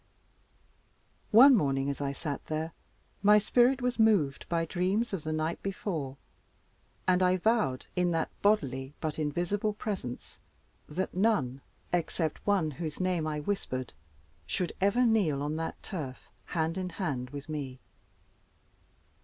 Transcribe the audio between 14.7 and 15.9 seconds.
ever kneel on that